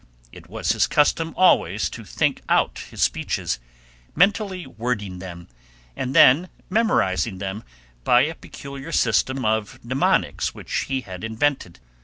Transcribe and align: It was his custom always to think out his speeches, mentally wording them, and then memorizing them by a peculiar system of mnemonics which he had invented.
It 0.31 0.49
was 0.49 0.71
his 0.71 0.87
custom 0.87 1.31
always 1.37 1.87
to 1.91 2.03
think 2.03 2.41
out 2.49 2.79
his 2.89 3.03
speeches, 3.03 3.59
mentally 4.15 4.65
wording 4.65 5.19
them, 5.19 5.47
and 5.95 6.15
then 6.15 6.49
memorizing 6.71 7.37
them 7.37 7.63
by 8.03 8.21
a 8.21 8.33
peculiar 8.33 8.91
system 8.91 9.45
of 9.45 9.79
mnemonics 9.85 10.55
which 10.55 10.85
he 10.87 11.01
had 11.01 11.23
invented. 11.23 11.79